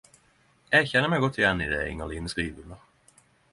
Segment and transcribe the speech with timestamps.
[0.77, 2.85] Eg kjenner meg godt igjen i det Inger Line skriv under.